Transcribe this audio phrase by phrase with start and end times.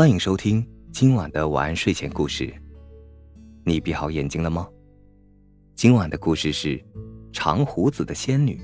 [0.00, 2.50] 欢迎收听今晚的晚安睡前故事。
[3.64, 4.66] 你闭好眼睛了吗？
[5.74, 6.82] 今晚的故事是
[7.34, 8.58] 长胡子的仙女。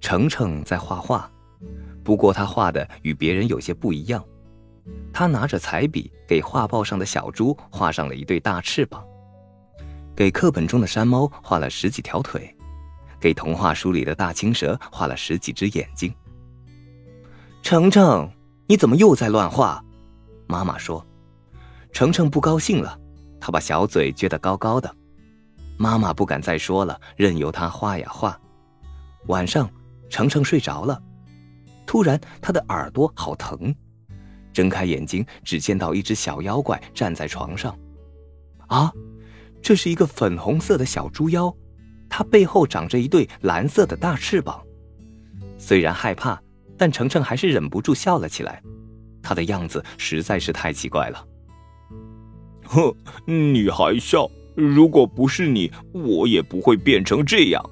[0.00, 1.28] 程程在画画，
[2.04, 4.24] 不过他画的与别人有些不一样。
[5.12, 9.04] 他拿着彩笔给画报上的小猪画上了一对大翅膀，
[10.14, 12.56] 给课本中的山猫画了十几条腿，
[13.18, 16.14] 给童话书里的大青蛇画了十几只眼睛。
[17.64, 18.30] 程程。
[18.72, 19.84] 你怎么又在乱画？
[20.46, 21.06] 妈妈说
[21.92, 22.98] ：“程程不高兴了，
[23.38, 24.90] 他把小嘴撅得高高的。”
[25.76, 28.40] 妈妈不敢再说了，任由他画呀画。
[29.26, 29.70] 晚上，
[30.08, 30.98] 程程睡着了，
[31.84, 33.74] 突然他的耳朵好疼，
[34.54, 37.78] 睁开眼睛，只见到一只小妖怪站在床上。
[38.68, 38.90] 啊，
[39.60, 41.54] 这是一个粉红色的小猪妖，
[42.08, 44.64] 它背后长着一对蓝色的大翅膀。
[45.58, 46.40] 虽然害怕。
[46.76, 48.62] 但程程还是忍不住笑了起来，
[49.22, 51.26] 他的样子实在是太奇怪了。
[52.64, 52.94] 哼，
[53.26, 54.28] 你还笑？
[54.54, 57.62] 如果不是你，我也不会变成这样。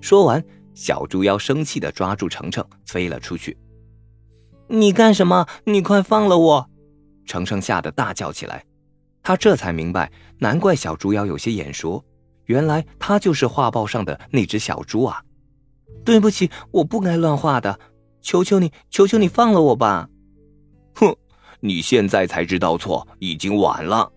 [0.00, 3.56] 说完，小猪妖生气的抓住程程，飞了出去。
[4.68, 5.46] 你干什么？
[5.64, 6.70] 你快放了我！
[7.26, 8.64] 程程吓得大叫起来。
[9.22, 12.04] 他这才明白，难怪小猪妖有些眼熟，
[12.46, 15.22] 原来他就是画报上的那只小猪啊！
[16.08, 17.78] 对不起，我不该乱画的。
[18.22, 20.08] 求求你，求求你放了我吧！
[20.94, 21.14] 哼，
[21.60, 24.10] 你现在才知道错，已经晚了。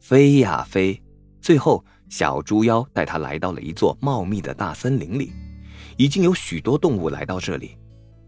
[0.00, 1.00] 飞呀飞，
[1.40, 5.32] 最后小猪妖带他来到了一座茂密的大森林里，
[5.96, 7.78] 已经有许多动物来到这里，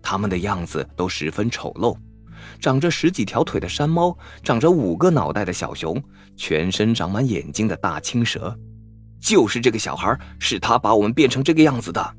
[0.00, 1.96] 它们的样子都十分丑陋，
[2.60, 6.00] 长着十几条腿的山猫，长着五个脑袋的小熊，
[6.36, 8.56] 全身长满眼睛的大青蛇，
[9.20, 12.16] 就是这个小孩，是他把我们变成这个样子的。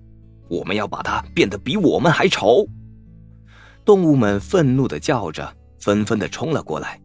[0.53, 2.67] 我们要把它变得比我们还丑！
[3.83, 7.01] 动物们愤怒的叫着，纷纷的冲了过来。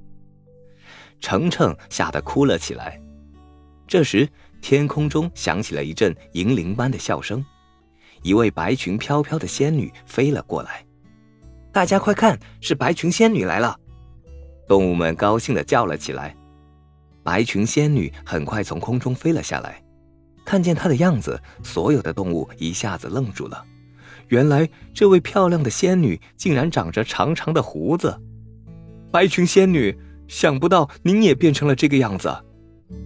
[1.18, 3.00] 程程吓得哭了起来。
[3.86, 4.28] 这时，
[4.60, 7.44] 天空中响起了一阵银铃般的笑声，
[8.22, 10.84] 一位白裙飘飘的仙女飞了过来。
[11.72, 13.78] 大家快看，是白裙仙女来了！
[14.68, 16.36] 动物们高兴的叫了起来。
[17.24, 19.82] 白裙仙女很快从空中飞了下来。
[20.48, 23.62] 看见她的样子，所有的动物一下子愣住了。
[24.28, 28.18] 原来，这位漂亮的仙女竟然长着长长的胡子。
[29.12, 29.94] 白裙仙女，
[30.26, 32.34] 想不到您也变成了这个样子。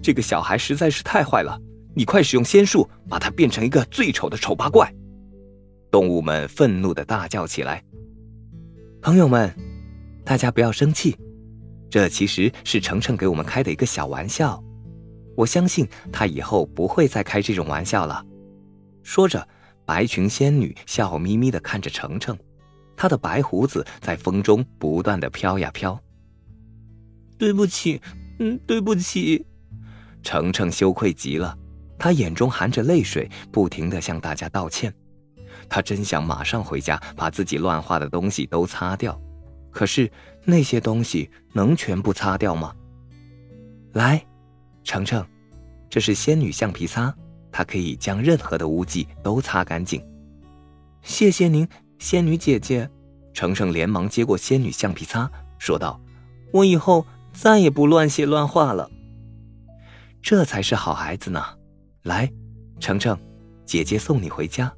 [0.00, 1.60] 这个小孩实在是太坏了，
[1.96, 4.94] 你快使用仙术，把他变成一个最丑的丑八怪！
[5.90, 7.82] 动物们愤怒的大叫起来。
[9.00, 9.52] 朋友们，
[10.24, 11.16] 大家不要生气，
[11.90, 14.62] 这其实是程程给我们开的一个小玩笑。
[15.36, 18.24] 我相信他以后不会再开这种玩笑了。
[19.02, 19.46] 说着，
[19.84, 22.38] 白裙仙女笑眯眯的看着程程，
[22.96, 25.98] 她的白胡子在风中不断的飘呀飘。
[27.38, 28.00] 对不起，
[28.38, 29.44] 嗯，对不起。
[30.22, 31.56] 程程羞愧极了，
[31.98, 34.94] 他眼中含着泪水，不停的向大家道歉。
[35.68, 39.20] 他真想马上回家把自己乱画的东西都擦掉，
[39.70, 40.08] 可是
[40.44, 42.72] 那些东西能全部擦掉吗？
[43.94, 44.24] 来。
[44.84, 45.24] 程程，
[45.88, 47.14] 这是仙女橡皮擦，
[47.50, 50.04] 它可以将任何的污迹都擦干净。
[51.02, 52.88] 谢谢您，仙女姐姐。
[53.34, 55.98] 程程连忙接过仙女橡皮擦，说道
[56.52, 58.90] ：“我以后再也不乱写乱画了。
[60.20, 61.42] 这才是好孩子呢。
[62.02, 62.30] 来，
[62.78, 63.18] 程程，
[63.64, 64.70] 姐姐送你回家。”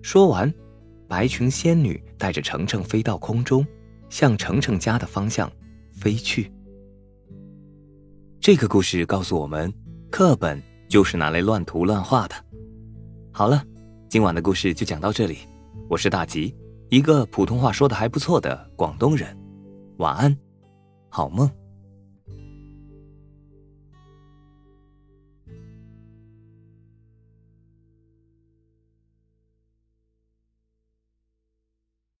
[0.00, 0.52] 说完，
[1.08, 3.66] 白裙仙女带着程程飞到空中，
[4.08, 5.50] 向程程家的方向
[5.92, 6.52] 飞去。
[8.40, 9.70] 这个故事告诉我们，
[10.10, 12.34] 课本就是拿来乱涂乱画的。
[13.30, 13.62] 好了，
[14.08, 15.40] 今晚的故事就讲到这里。
[15.90, 16.56] 我是大吉，
[16.88, 19.36] 一个普通话说的还不错的广东人。
[19.98, 20.34] 晚安，
[21.10, 21.50] 好梦。